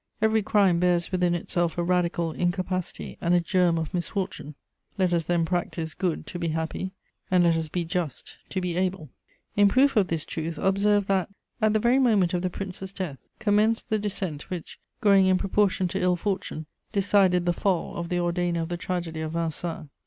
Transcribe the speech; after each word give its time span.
Every 0.19 0.41
crime 0.41 0.79
bears 0.79 1.11
within 1.11 1.35
itself 1.35 1.77
a 1.77 1.83
radical 1.83 2.31
incapacity 2.31 3.19
and 3.21 3.35
a 3.35 3.39
germ 3.39 3.77
of 3.77 3.93
misfortune: 3.93 4.55
let 4.97 5.13
us 5.13 5.25
then 5.25 5.45
practise 5.45 5.93
good 5.93 6.25
to 6.25 6.39
be 6.39 6.47
happy, 6.47 6.89
and 7.29 7.43
let 7.43 7.55
us 7.55 7.69
be 7.69 7.85
just 7.85 8.37
to 8.49 8.59
be 8.59 8.75
able. 8.75 9.11
In 9.55 9.67
proof 9.67 9.95
of 9.95 10.07
this 10.07 10.25
truth, 10.25 10.57
observe 10.57 11.05
that, 11.05 11.29
at 11.61 11.73
the 11.73 11.77
very 11.79 11.99
moment 11.99 12.33
of 12.33 12.41
the 12.41 12.49
Prince's 12.49 12.91
death, 12.91 13.19
commenced 13.37 13.91
the 13.91 13.99
dissent 13.99 14.49
which, 14.49 14.79
growing 15.01 15.27
in 15.27 15.37
proportion 15.37 15.87
to 15.89 16.01
ill 16.01 16.15
fortune, 16.15 16.65
decided 16.91 17.45
the 17.45 17.53
fall 17.53 17.95
of 17.95 18.09
the 18.09 18.17
ordainer 18.17 18.61
of 18.61 18.69
the 18.69 18.77
tragedy 18.77 19.21
of 19.21 19.33
Vincennes. 19.33 19.87